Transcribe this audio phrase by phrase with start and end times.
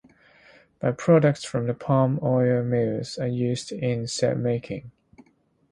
[0.81, 4.89] Byproducts from the palm-oil mills are used in soap-making.